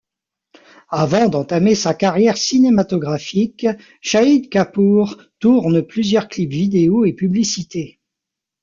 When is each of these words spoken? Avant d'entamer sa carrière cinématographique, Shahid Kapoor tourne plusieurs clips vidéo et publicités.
Avant 0.89 1.29
d'entamer 1.29 1.75
sa 1.75 1.93
carrière 1.93 2.35
cinématographique, 2.35 3.67
Shahid 4.01 4.49
Kapoor 4.49 5.15
tourne 5.37 5.83
plusieurs 5.83 6.27
clips 6.27 6.49
vidéo 6.51 7.05
et 7.05 7.13
publicités. 7.13 7.99